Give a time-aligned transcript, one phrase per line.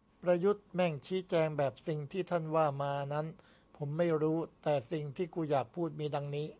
[0.22, 3.26] "ประยุทธ์แม่งชี้แจงแบบ สิ่งที่ท่านว่ามานั้น
[3.76, 6.46] ผมไม่รู้ แต่สิ่งที่กูอยากพูดมีดังนี้"